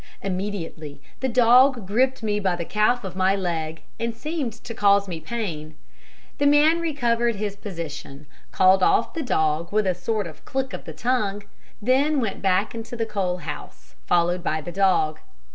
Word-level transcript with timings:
Immediately 0.23 0.99
the 1.19 1.29
dog 1.29 1.85
gripped 1.85 2.23
me 2.23 2.39
by 2.39 2.55
the 2.55 2.65
calf 2.65 3.03
of 3.03 3.15
my 3.15 3.35
leg, 3.35 3.83
and 3.99 4.15
seemed 4.15 4.53
to 4.53 4.73
cause 4.73 5.07
me 5.07 5.19
pain. 5.19 5.75
The 6.39 6.47
man 6.47 6.81
recovered 6.81 7.35
his 7.35 7.55
position, 7.55 8.25
called 8.51 8.81
off 8.81 9.13
the 9.13 9.21
dog 9.21 9.71
with 9.71 9.85
a 9.85 9.93
sort 9.93 10.25
of 10.25 10.43
click 10.43 10.73
of 10.73 10.85
the 10.85 10.93
tongue, 10.93 11.43
then 11.83 12.19
went 12.19 12.41
back 12.41 12.73
into 12.73 12.95
the 12.95 13.05
coal 13.05 13.37
house, 13.45 13.93
followed 14.07 14.43
by 14.43 14.59
the 14.59 14.71
dog. 14.71 15.19